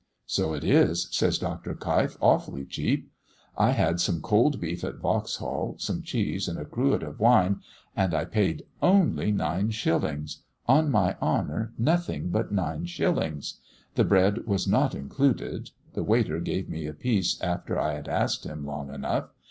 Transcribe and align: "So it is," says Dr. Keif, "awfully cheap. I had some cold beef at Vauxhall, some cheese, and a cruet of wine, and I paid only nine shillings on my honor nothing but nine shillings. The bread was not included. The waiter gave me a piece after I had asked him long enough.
"So 0.25 0.55
it 0.55 0.63
is," 0.63 1.07
says 1.11 1.37
Dr. 1.37 1.75
Keif, 1.75 2.17
"awfully 2.21 2.65
cheap. 2.65 3.11
I 3.55 3.69
had 3.69 3.99
some 3.99 4.19
cold 4.19 4.59
beef 4.59 4.83
at 4.83 4.95
Vauxhall, 4.97 5.75
some 5.77 6.01
cheese, 6.01 6.47
and 6.47 6.57
a 6.57 6.65
cruet 6.65 7.03
of 7.03 7.19
wine, 7.19 7.59
and 7.95 8.11
I 8.11 8.25
paid 8.25 8.63
only 8.81 9.31
nine 9.31 9.69
shillings 9.69 10.41
on 10.67 10.89
my 10.89 11.17
honor 11.21 11.71
nothing 11.77 12.31
but 12.31 12.51
nine 12.51 12.87
shillings. 12.87 13.59
The 13.93 14.03
bread 14.03 14.47
was 14.47 14.67
not 14.67 14.95
included. 14.95 15.69
The 15.93 16.01
waiter 16.03 16.39
gave 16.39 16.67
me 16.67 16.87
a 16.87 16.93
piece 16.95 17.39
after 17.39 17.77
I 17.79 17.93
had 17.93 18.07
asked 18.09 18.43
him 18.43 18.65
long 18.65 18.91
enough. 18.91 19.29